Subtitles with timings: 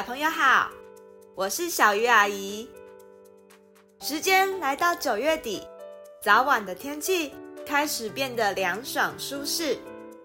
[0.00, 0.70] 小朋友好，
[1.34, 2.66] 我是小鱼阿姨。
[4.00, 5.62] 时间来到九月底，
[6.22, 7.34] 早晚的天气
[7.66, 9.76] 开始变得凉爽舒适，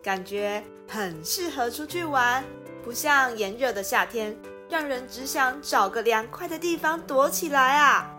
[0.02, 2.42] 感觉很适合出去玩，
[2.86, 4.34] 不像炎热的夏天。
[4.70, 8.10] 让人只想找个凉快的地方躲起来啊！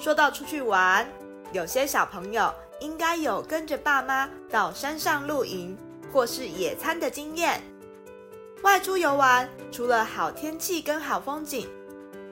[0.00, 1.08] 说到出去玩，
[1.52, 5.78] 有些小朋友应该有跟着爸妈到山上露营
[6.12, 7.62] 或是野餐的经验。
[8.62, 11.68] 外出游玩，除了好天气跟好风景，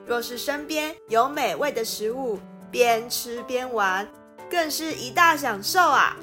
[0.07, 2.39] 若是身边有美味的食物，
[2.71, 4.09] 边吃边玩，
[4.51, 6.17] 更是一大享受啊！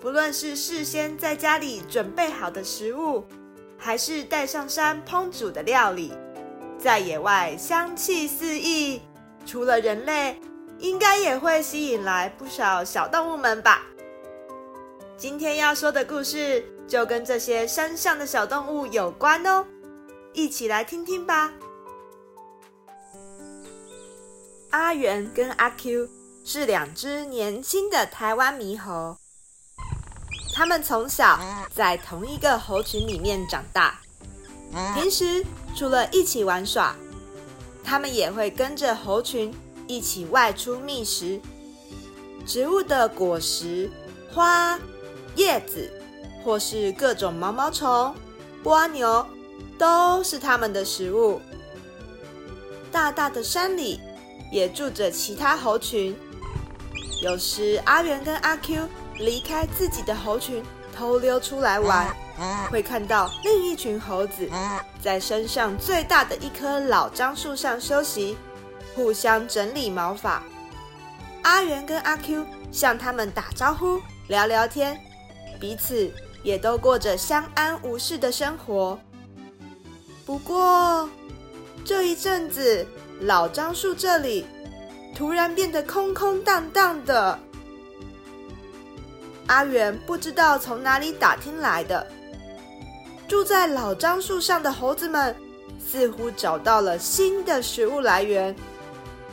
[0.00, 3.24] 不论是事先在家里准备好的食物，
[3.78, 6.12] 还是带上山烹煮的料理，
[6.78, 9.00] 在野外香气四溢。
[9.46, 10.40] 除了人类，
[10.78, 13.82] 应该也会吸引来不少小动物们吧。
[15.16, 19.64] 今天要说的故事就跟这些山上的小动物有关哦，
[20.32, 21.52] 一起来听听吧。
[24.70, 26.08] 阿元跟阿 Q
[26.44, 29.16] 是两只年轻的台湾猕猴。
[30.54, 31.40] 他们从小
[31.74, 34.00] 在同一个猴群里面长大，
[34.94, 36.94] 平时除了一起玩耍，
[37.82, 39.52] 他们也会跟着猴群
[39.88, 41.40] 一起外出觅食。
[42.46, 43.90] 植物的果实、
[44.32, 44.78] 花、
[45.34, 45.90] 叶子，
[46.44, 48.14] 或是各种毛毛虫、
[48.64, 49.26] 蜗牛，
[49.78, 51.40] 都是它们的食物。
[52.92, 54.00] 大大的山里
[54.52, 56.14] 也住着其他猴群，
[57.22, 58.86] 有时阿元跟阿 Q。
[59.20, 60.60] 离开自己的猴群，
[60.92, 62.12] 偷溜出来玩，
[62.68, 64.50] 会看到另一群猴子
[65.00, 68.36] 在山上最大的一棵老樟树上休息，
[68.92, 70.42] 互相整理毛发。
[71.42, 75.00] 阿元跟阿 Q 向他们打招呼，聊聊天，
[75.60, 76.12] 彼此
[76.44, 78.96] 也都过着相安无事的生活。
[80.24, 81.08] 不过
[81.84, 82.86] 这一阵子，
[83.22, 84.46] 老樟树这里
[85.16, 87.38] 突然变得空空荡荡的。
[89.46, 92.06] 阿元不知道从哪里打听来的，
[93.28, 95.34] 住在老樟树上的猴子们
[95.78, 98.54] 似乎找到了新的食物来源，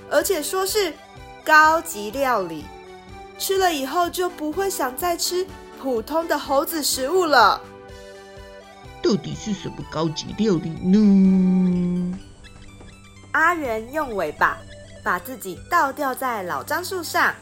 [0.09, 0.93] 而且说是
[1.45, 2.65] 高级料理，
[3.37, 5.47] 吃了以后就不会想再吃
[5.81, 7.59] 普通的猴子食物了。
[9.01, 12.19] 到底是什么高级料理呢？
[13.31, 14.59] 阿元用尾巴
[15.03, 17.33] 把自己倒吊在老樟树上，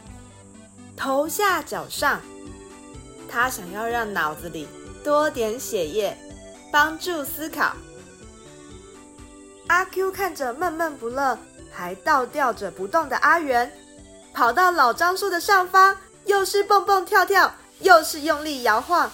[0.96, 2.22] 头下脚上。
[3.28, 4.66] 他想要让脑子里
[5.04, 6.18] 多点血液，
[6.72, 7.74] 帮助思考。
[9.68, 11.38] 阿 Q 看着闷闷不乐，
[11.70, 13.70] 还倒吊着不动的阿元，
[14.34, 19.12] 跑到老樟树的上方，又是蹦蹦跳跳，又是用力摇晃，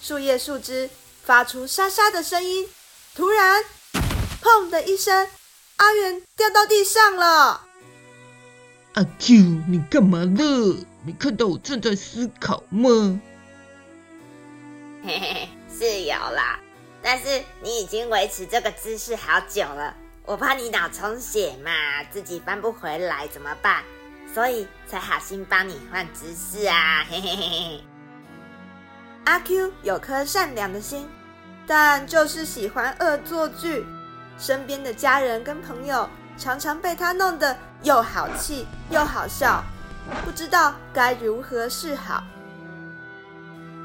[0.00, 0.88] 树叶树枝
[1.24, 2.68] 发出沙沙的声音。
[3.14, 3.64] 突然，
[4.42, 5.28] 砰的一声，
[5.76, 7.60] 阿元掉到地上了。
[8.94, 9.34] 阿 Q，
[9.68, 10.86] 你干嘛了？
[11.04, 13.20] 没看到我正在思考吗？
[15.04, 15.48] 嘿嘿嘿，
[15.78, 16.58] 是有啦，
[17.02, 21.70] 但是你已经维持这个姿势好久了，我怕你脑充血嘛，
[22.10, 23.82] 自己翻不回来怎么办？
[24.32, 27.84] 所以才好心帮你换姿势啊，嘿嘿嘿嘿。
[29.24, 31.08] 阿 Q 有颗善良的心，
[31.66, 33.84] 但就是喜欢恶作剧，
[34.38, 39.64] 身边的家人跟朋友常常被他弄得又好气又好笑，
[40.24, 42.22] 不知道该如何是好。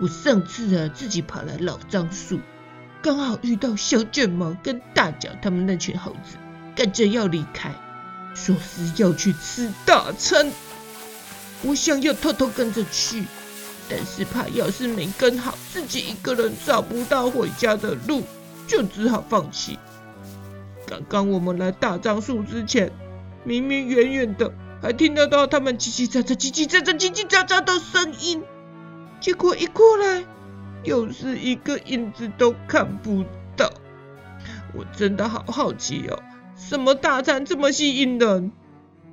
[0.01, 2.39] 我上次啊，自己跑来老樟树，
[3.01, 6.35] 刚好遇到小卷毛跟大脚他们那群猴子，
[6.75, 7.73] 赶着要离开，
[8.35, 10.51] 说是要去吃大餐。
[11.61, 13.25] 我想要偷偷跟着去，
[13.89, 18.21] 但是怕要是没跟好，自己一个人找不到回家的路，
[18.67, 19.79] 就只好放弃。
[20.85, 22.91] 刚刚我们来大樟树之前，
[23.43, 28.43] 明明远远的还听得到他们叽叽喳喳、叽叽喳喳、叽叽喳喳的声音。
[29.19, 30.23] 结果一过来，
[30.83, 33.23] 又是一个影子都看不
[33.57, 33.71] 到。
[34.73, 36.21] 我真的好好奇哦，
[36.55, 38.51] 什么大餐这么吸引人，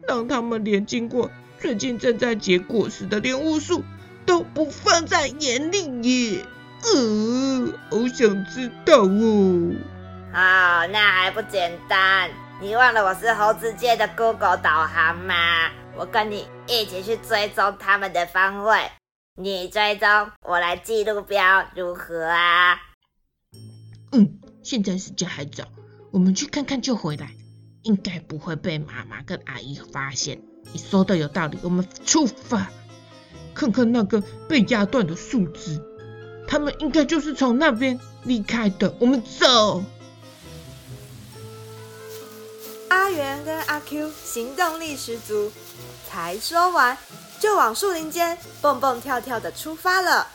[0.06, 3.82] 让他们连经过最近正在结果实的莲雾树
[4.26, 6.44] 都不放在眼里耶？
[6.94, 9.74] 嗯，好想知道哦。
[10.34, 12.30] 哦，那还不简单？
[12.60, 15.34] 你忘了我是猴子界的 Google 导航吗？
[15.96, 18.90] 我跟你一起去追踪他们的方位，
[19.36, 20.08] 你追踪，
[20.42, 22.76] 我来记路标，如何啊？
[24.12, 25.64] 嗯，现在时间还早，
[26.10, 27.30] 我们去看看就回来，
[27.82, 30.40] 应该不会被妈妈跟阿姨发现。
[30.72, 32.70] 你说的有道理，我们出发，
[33.56, 35.80] 看看那个被压断的树枝，
[36.46, 38.94] 他们应该就是从那边离开的。
[39.00, 39.82] 我们走。
[42.88, 45.50] 阿元跟阿 Q 行动力十足，
[46.06, 46.96] 才说完
[47.40, 50.26] 就往树林间蹦蹦跳跳的出发了。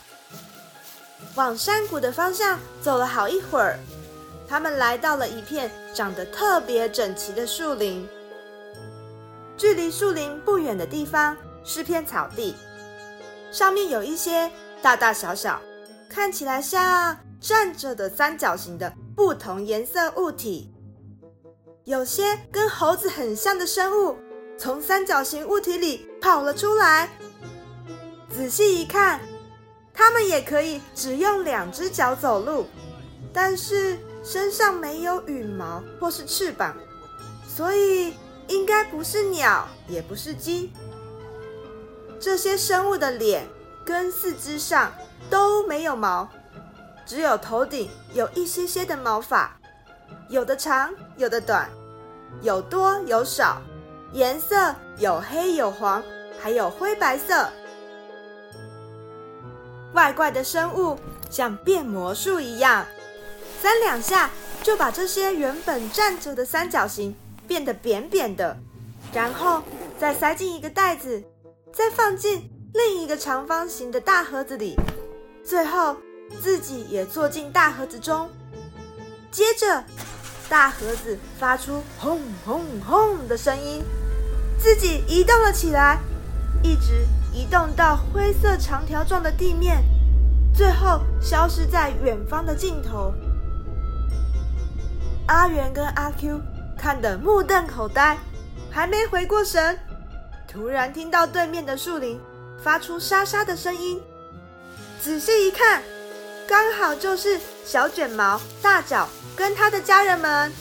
[1.35, 3.77] 往山谷的方向走了好一会儿，
[4.47, 8.07] 他们来到了一片长得特别整齐的树林。
[9.55, 12.55] 距离树林不远的地方是片草地，
[13.51, 14.49] 上面有一些
[14.81, 15.61] 大大小小、
[16.09, 20.73] 看起来像站着的三角形的不同颜色物体。
[21.83, 24.15] 有些跟猴子很像的生物
[24.57, 27.09] 从三角形物体里跑了出来。
[28.29, 29.19] 仔细一看，
[29.93, 32.67] 它们也可以只用两只脚走路，
[33.33, 36.73] 但是身上没有羽毛或是翅膀，
[37.45, 38.13] 所以
[38.47, 40.71] 应该不是鸟，也不是鸡。
[42.21, 43.47] 这些生物的脸
[43.83, 44.93] 跟四肢上
[45.27, 46.29] 都没有毛，
[47.03, 49.57] 只有头顶有一些些的毛发。
[50.29, 51.67] 有的长，有的短，
[52.41, 53.59] 有多有少，
[54.13, 56.03] 颜色有黑有黄，
[56.39, 57.49] 还有灰白色。
[59.91, 60.97] 怪怪的生物
[61.29, 62.85] 像变魔术一样，
[63.61, 64.29] 三两下
[64.61, 67.15] 就把这些原本站着的三角形
[67.47, 68.55] 变得扁扁的，
[69.11, 69.63] 然后
[69.99, 71.21] 再塞进一个袋子，
[71.73, 74.75] 再放进另一个长方形的大盒子里，
[75.43, 75.95] 最后
[76.41, 78.29] 自己也坐进大盒子中，
[79.31, 79.83] 接着。
[80.49, 83.81] 大盒子发出轰轰轰的声音，
[84.59, 85.97] 自己移动了起来，
[86.61, 89.81] 一直移动到灰色长条状的地面，
[90.53, 93.13] 最后消失在远方的尽头。
[95.27, 96.41] 阿元跟阿 Q
[96.77, 98.17] 看得目瞪口呆，
[98.69, 99.79] 还没回过神，
[100.51, 102.19] 突然听到对面的树林
[102.61, 104.01] 发出沙沙的声音，
[105.01, 105.81] 仔细一看，
[106.45, 110.51] 刚好就是小卷毛大脚跟他的家人们，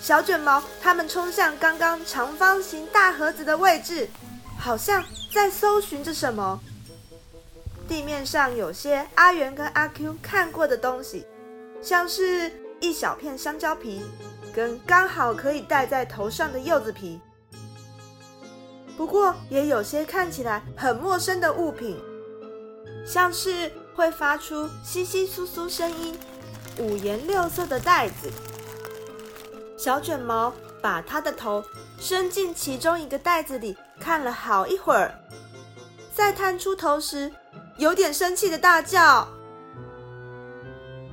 [0.00, 4.08] 小卷毛他们冲向刚刚长方形大盒子的位置，
[4.56, 5.04] 好像
[5.34, 6.60] 在搜寻着什么。
[7.88, 11.26] 地面上有些阿元跟阿 Q 看过的东西，
[11.82, 14.00] 像是一小片香蕉皮，
[14.54, 17.20] 跟刚好可以戴在头上的柚子皮。
[18.98, 21.96] 不过也有些看起来很陌生的物品，
[23.06, 26.18] 像是会发出窸窸窣窣声音。
[26.80, 28.28] 五颜六色的袋子，
[29.76, 30.52] 小卷毛
[30.82, 31.62] 把它的头
[32.00, 35.14] 伸进其中一个袋子里，看了好一会儿，
[36.12, 37.32] 再探出头时，
[37.76, 39.28] 有点生气的大叫：“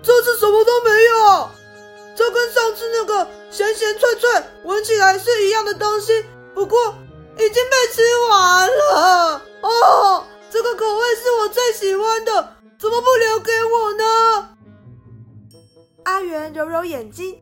[0.02, 1.50] 这次什么都没有，
[2.16, 6.96] 这跟上次那个咸咸脆脆、闻起来是一样的东西，不过
[7.36, 9.42] 已经被吃完了。
[9.62, 14.50] 哦，这个口味是我最喜欢的，怎么不留给我呢？”
[16.04, 17.42] 阿元揉揉眼睛，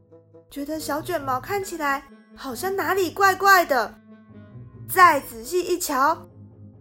[0.50, 3.94] 觉得小卷毛看起来好像哪里怪怪的。
[4.90, 6.26] 再仔细一瞧，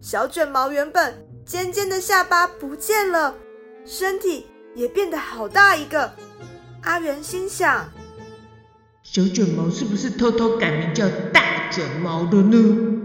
[0.01, 3.35] 小卷毛原本尖尖的下巴不见了，
[3.85, 6.11] 身体也变得好大一个。
[6.83, 7.89] 阿元心想：
[9.03, 13.02] 小卷毛是不是偷偷改名叫大卷毛的呢？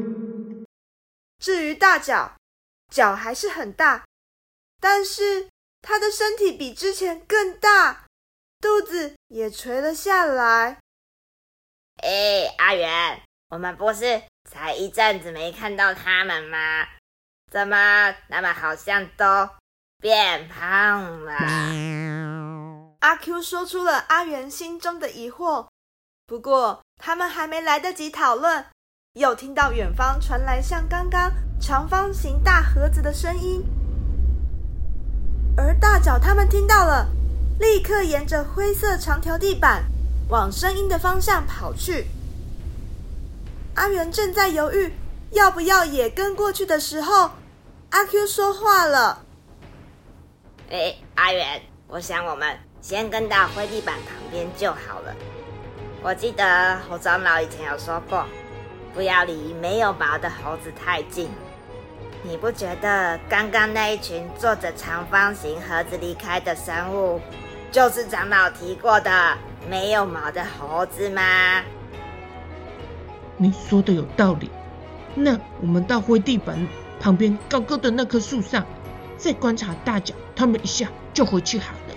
[1.39, 2.37] 至于大脚，
[2.93, 4.05] 脚还是很大，
[4.81, 5.49] 但是
[5.81, 8.05] 他的身体比之前更大。
[8.61, 10.79] 肚子也垂了下来。
[12.03, 16.87] 哎，阿元，我们不是才一阵子没看到他们吗？
[17.53, 19.49] 怎么他们好像都
[19.99, 21.35] 变胖了？
[22.99, 25.69] 阿 Q 说出了阿元心中的疑惑。
[26.27, 28.67] 不过他们还没来得及讨论，
[29.15, 33.65] 又听到远方传来像刚刚长方形大盒子的声音，
[35.57, 37.09] 而大脚他们听到了。
[37.59, 39.83] 立刻沿着灰色长条地板
[40.29, 42.07] 往声音的方向跑去。
[43.75, 44.93] 阿元正在犹豫
[45.33, 47.33] 要不要也跟过去的时候，
[47.91, 49.25] 阿 Q 说话了
[50.71, 55.13] ：“哎，阿元，我想我们先跟到灰地板旁边就好了。
[56.01, 58.25] 我记得侯长老以前有说过，
[58.95, 61.29] 不要离没有毛的猴子太近。
[62.23, 67.21] 你不觉得刚刚那一群坐着长方形盒子离开的生物，
[67.71, 69.39] 就是长老提过的
[69.71, 71.63] 没有毛的猴子吗？
[73.37, 74.51] 你说的有道理。
[75.15, 76.67] 那我们到灰地板
[77.01, 78.67] 旁边高高的那棵树上，
[79.17, 81.95] 再观察大脚他们一下，就回去好了。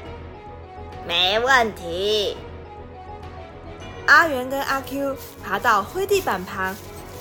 [1.08, 2.38] 没问题。
[4.08, 6.76] 阿元跟阿 Q 爬到灰地板旁，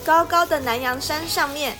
[0.04, 1.76] 高高的南洋山上面，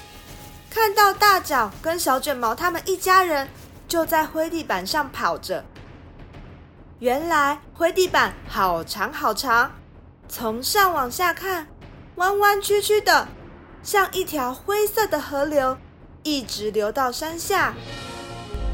[0.71, 3.49] 看到大脚跟小卷毛他们一家人
[3.89, 5.65] 就在灰地板上跑着。
[7.01, 9.73] 原来灰地板好长好长，
[10.29, 11.67] 从上往下看，
[12.17, 13.27] 弯弯曲曲的，
[13.83, 15.77] 像一条灰色的河流，
[16.23, 17.73] 一直流到山下。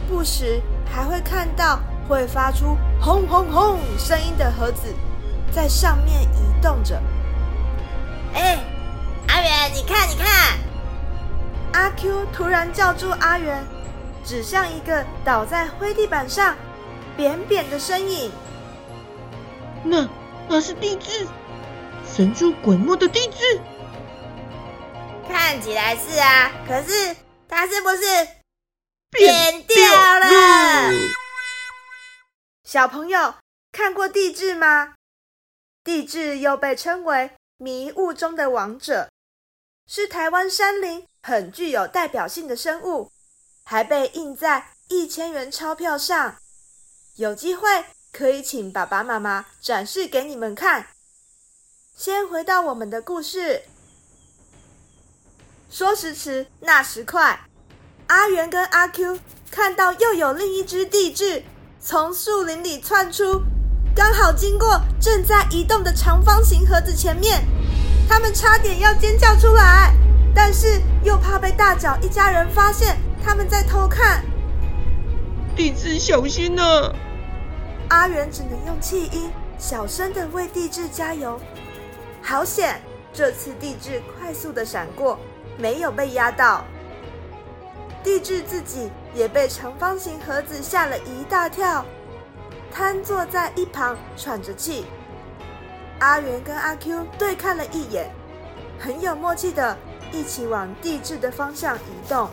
[0.08, 0.60] 不时
[0.92, 4.92] 还会看到会发出轰轰轰声音的盒子。
[5.52, 7.00] 在上面移动着。
[8.34, 8.58] 哎，
[9.28, 10.58] 阿元，你看，你看！
[11.72, 13.64] 阿 Q 突然叫住阿元，
[14.24, 16.56] 指向一个倒在灰地板上
[17.16, 18.30] 扁扁的身影。
[19.82, 20.08] 那
[20.48, 21.26] 那是地质，
[22.06, 23.60] 神出鬼没的地质。
[25.28, 27.16] 看起来是啊，可是
[27.48, 28.02] 它是不是
[29.10, 29.76] 扁掉
[30.18, 30.92] 了？
[32.64, 33.34] 小朋友
[33.70, 34.94] 看过地质吗？
[35.86, 39.08] 地质又被称为迷雾中的王者，
[39.86, 43.12] 是台湾山林很具有代表性的生物，
[43.62, 46.38] 还被印在一千元钞票上。
[47.14, 50.88] 有机会可以请爸爸妈妈展示给你们看。
[51.94, 53.62] 先回到我们的故事，
[55.70, 57.46] 说时迟，那时快，
[58.08, 59.20] 阿元跟阿 Q
[59.52, 61.44] 看到又有另一只地质
[61.80, 63.40] 从树林里窜出。
[63.96, 67.42] 刚好经过正在移动的长方形盒子前面，
[68.06, 69.94] 他们差点要尖叫出来，
[70.34, 74.22] 但是又怕被大脚一家人发现他们在偷看。
[75.56, 76.92] 地质小心呐！
[77.88, 81.40] 阿元只能用气音小声的为地质加油。
[82.20, 82.78] 好险，
[83.14, 85.18] 这次地质快速的闪过，
[85.56, 86.62] 没有被压到。
[88.04, 91.82] 地质自己也被长方形盒子吓了一大跳。
[92.76, 94.84] 瘫坐在一旁喘着气，
[95.98, 98.10] 阿元跟阿 Q 对看了一眼，
[98.78, 99.74] 很有默契的
[100.12, 102.28] 一起往地质的方向移动。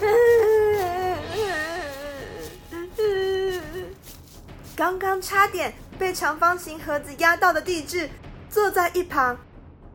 [4.74, 8.08] 刚刚差点被长方形盒子压到的地质，
[8.48, 9.36] 坐在一旁，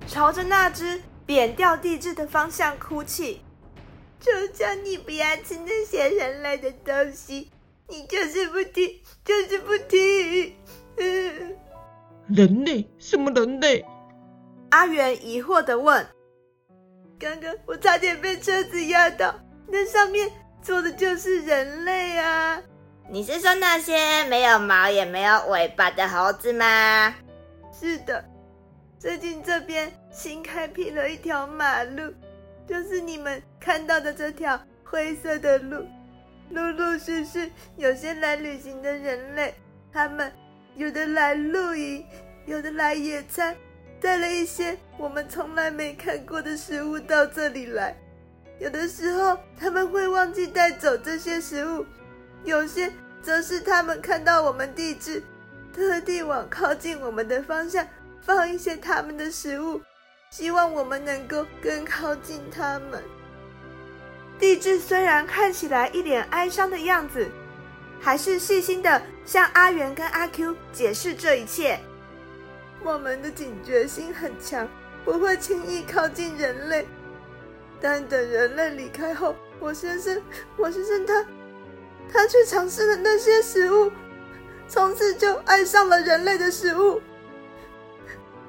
[0.08, 3.42] 朝着那只扁掉地质的方向哭泣
[4.22, 7.50] ：“求求你不要吃那些人类的东西。”
[7.90, 10.56] 你就是不听，就是不听。
[10.98, 11.58] 嗯，
[12.28, 12.88] 人类？
[13.00, 13.84] 什么人类？
[14.70, 16.06] 阿元疑惑的问。
[17.20, 19.34] 刚刚我差点被车子压到，
[19.68, 20.32] 那上面
[20.62, 22.62] 坐的就是人类啊！
[23.10, 27.14] 你是说那些没有毛也没有尾巴的猴子吗？
[27.72, 28.24] 是的，
[29.00, 32.14] 最近这边新开辟了一条马路，
[32.68, 35.84] 就是你们看到的这条灰色的路。
[36.52, 39.54] 陆陆续续有些来旅行的人类，
[39.92, 40.32] 他们
[40.76, 42.06] 有的来露营，
[42.46, 43.56] 有的来野餐，
[44.02, 47.96] 带了一些我们从来没看过的食物到这里来。
[48.60, 51.86] 有的时候他们会忘记带走这些食物，
[52.44, 52.92] 有些
[53.22, 55.24] 则是他们看到我们地质，
[55.74, 57.88] 特地往靠近我们的方向
[58.22, 59.80] 放一些他们的食物，
[60.32, 63.04] 希望我们能够更靠近他们。
[64.40, 67.30] 地质虽然看起来一脸哀伤的样子，
[68.00, 71.78] 还是细心的向阿元跟阿 Q 解释这一切。
[72.82, 74.66] 我们的警觉心很强，
[75.04, 76.88] 不会轻易靠近人类。
[77.82, 80.22] 但等人类离开后，我先生，
[80.56, 81.26] 我先生他，
[82.12, 83.92] 他去尝试了那些食物，
[84.70, 87.02] 从此就爱上了人类的食物。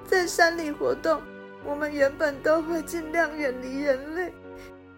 [0.06, 1.20] 在山里活动，
[1.64, 4.32] 我们原本都会尽量远离人类。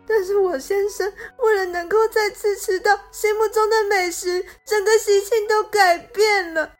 [0.06, 6.72] 但是我先生为了能够再次吃到心目中的美食，整个习性都改变了。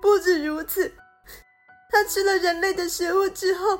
[0.00, 0.90] 不止如此，
[1.90, 3.78] 他吃了人类的食物之后，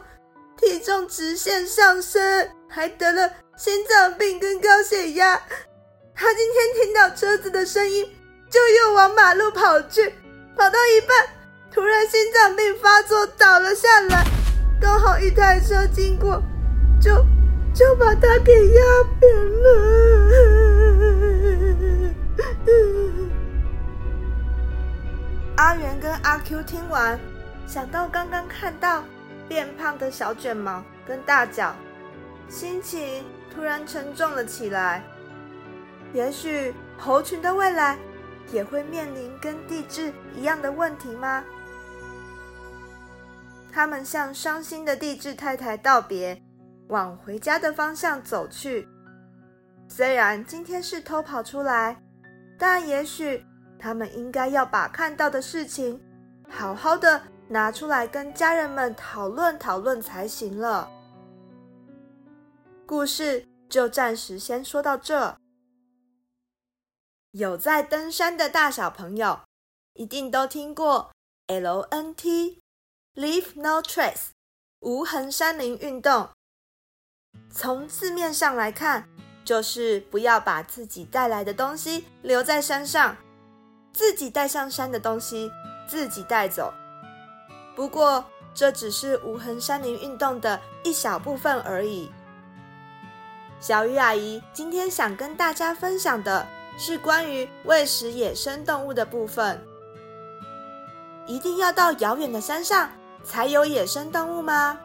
[0.57, 5.43] 体重直线上升，还得了心脏病跟高血压。
[6.15, 8.09] 他今天听到车子的声音，
[8.51, 10.15] 就又往马路跑去，
[10.57, 11.27] 跑到一半，
[11.73, 14.25] 突然心脏病发作倒了下来，
[14.81, 16.41] 刚好一台车经过，
[17.01, 17.11] 就。
[17.75, 18.83] 就把他给压
[19.19, 19.69] 扁了。
[25.57, 27.19] 阿元跟阿 Q 听完，
[27.67, 29.05] 想到刚刚看到
[29.49, 31.75] 变胖的小卷毛跟大脚，
[32.49, 33.25] 心情
[33.55, 35.02] 突然沉重了起来。
[36.12, 37.97] 也许猴群的未来
[38.52, 41.45] 也会面临跟地质一样的问题吗？
[43.73, 46.42] 他们向伤心的地质太太道别，
[46.93, 48.87] 往回家的方向走去。
[49.89, 52.01] 虽然今天是偷跑出来，
[52.59, 53.45] 但也许
[53.79, 56.01] 他们应该要把看到的事情
[56.49, 60.89] 好好的拿出来跟家人们讨论讨论才行了。
[62.87, 65.35] 故事就暂时先说到这。
[67.31, 69.41] 有在登山的大小朋友，
[69.95, 71.11] 一定都听过
[71.47, 72.59] LNT。
[73.15, 74.29] Leave no trace，
[74.81, 76.29] 无痕山林运动。
[77.55, 79.07] 从字面上来看，
[79.45, 83.15] 就是不要把自己带来的东西留在山上，
[83.93, 85.51] 自己带上山的东西
[85.87, 86.73] 自己带走。
[87.77, 88.25] 不过，
[88.55, 92.11] 这只是无痕山林运动的一小部分而已。
[93.61, 96.45] 小鱼阿姨今天想跟大家分享的
[96.77, 99.62] 是关于喂食野生动物的部分。
[101.27, 102.91] 一定要到遥远的山上，
[103.23, 104.79] 才有野生动物吗？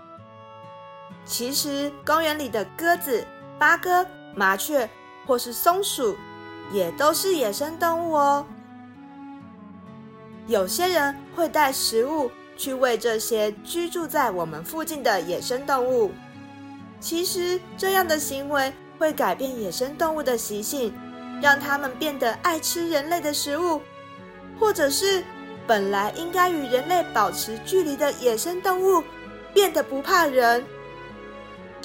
[1.27, 3.24] 其实公园里的鸽子、
[3.60, 4.89] 八哥、麻雀
[5.25, 6.15] 或是松鼠，
[6.72, 8.46] 也都是野生动物哦。
[10.48, 16.12] 有些人会带食物去喂这些居住在我们附近的野生动物。
[17.00, 20.93] 其实这样的行为会改变野生动物的习性，
[21.41, 23.81] 让它们变得爱吃人类的食物，
[24.60, 25.24] 或者是。
[25.67, 29.03] 本来应该与人类保持距离的野生动物，
[29.53, 30.63] 变得不怕人。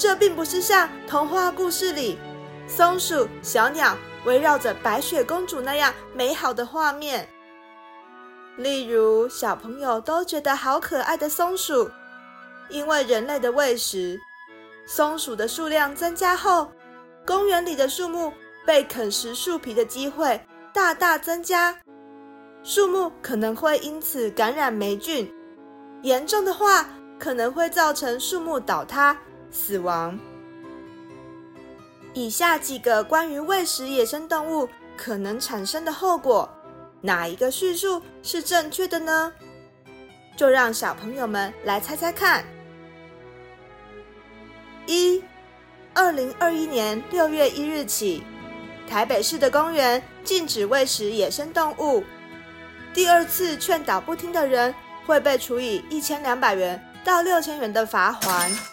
[0.03, 2.19] 这并不是像童话故事里
[2.67, 7.29] 松鼠、小鸟围绕着白雪公主那样美好的画面。
[8.57, 11.89] 例如，小朋友都觉得好可爱的松鼠，
[12.69, 14.19] 因为人类的喂食，
[14.89, 16.73] 松鼠的数量增加后，
[17.25, 18.33] 公园里的树木
[18.67, 20.45] 被啃食树皮的机会
[20.75, 21.79] 大大增加。
[22.65, 25.33] 树木可能会因此感染霉菌，
[26.03, 26.89] 严重的话
[27.21, 29.17] 可能会造成树木倒塌、
[29.53, 30.19] 死亡。
[32.15, 36.49] 以下几个关于喂食野生动物可能产生的后果，
[37.01, 39.33] 哪一个叙述是正确的呢？
[40.37, 42.45] 就让小朋友们来猜猜看。
[44.87, 45.23] 一，
[45.95, 48.25] 二零二一年六月一日起，
[48.89, 52.03] 台北市的公园禁止喂食野生动物。
[52.93, 54.75] 第二次劝导不听的人
[55.07, 58.72] 会被处以一千两百元到六千元的罚锾。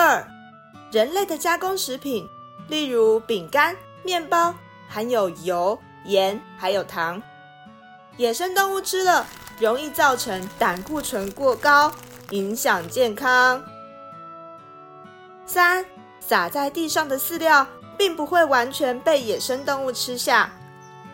[0.00, 0.26] 二，
[0.90, 2.26] 人类的加工食品，
[2.68, 4.54] 例如饼干、面包，
[4.88, 7.22] 含有油、盐还有糖，
[8.16, 9.26] 野生动物吃了
[9.58, 11.92] 容易造成胆固醇过高，
[12.30, 13.62] 影响健康。
[15.44, 15.84] 三，
[16.18, 17.66] 洒在地上的饲料
[17.98, 20.50] 并不会完全被野生动物吃下。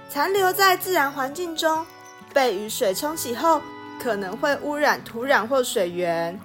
[0.09, 1.85] 残留在自然环境中，
[2.33, 3.61] 被雨水冲洗后，
[4.01, 6.39] 可能会污染土壤或水源。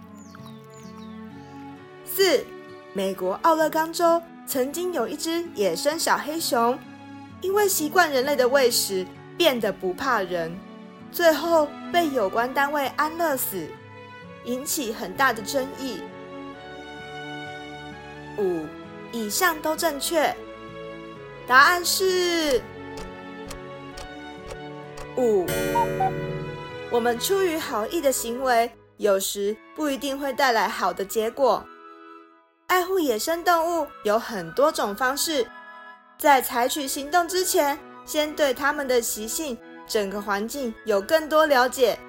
[2.14, 2.46] 四，
[2.92, 6.78] 美国奥勒冈州曾经有一只野生小黑熊，
[7.40, 9.06] 因为习惯人类的喂食，
[9.38, 10.54] 变得不怕人，
[11.10, 13.66] 最后被有关单位安乐死，
[14.44, 16.02] 引起很大的争议。
[18.38, 18.66] 五，
[19.14, 20.36] 以上都正确，
[21.48, 22.62] 答案是。
[25.16, 25.46] 五，
[26.90, 31.66] 我们出于好意的行为，有时不一定会带来好的结果。
[32.72, 35.46] 爱护野生动物有很多种方式，
[36.18, 42.00] 在采取行动之前，先对它们的习性、整个环境有更多了解，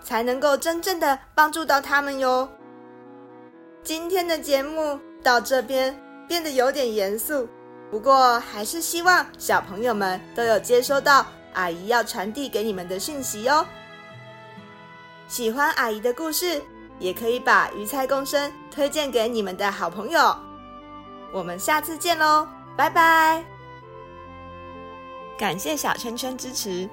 [0.00, 2.48] 才能够真正的帮助到它们哟。
[3.82, 7.48] 今天的节目到这边变得有点严肃，
[7.90, 11.26] 不过还是希望小朋友们都有接收到。
[11.54, 13.66] 阿姨要传递给你们的讯息哟。
[15.26, 16.62] 喜欢阿姨的故事，
[16.98, 20.36] 也可以把鱼菜共生推荐给你们的好朋友。
[21.32, 23.44] 我们下次见喽，拜拜！
[25.36, 26.88] 感谢小圈圈支持。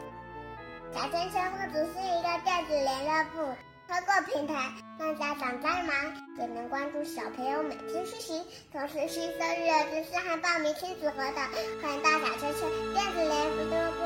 [0.93, 3.55] 小圈圈不只是一个电子联络簿。
[3.87, 5.93] 透过平台，让家长再忙
[6.39, 11.35] 也能关注小朋友每天学习，同时吸收育儿知识和报名亲子活动。
[11.81, 13.31] 欢迎大小圈圈电子联
[13.69, 13.99] 络簿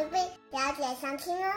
[0.00, 0.14] FB
[0.50, 1.52] 了解详情哦。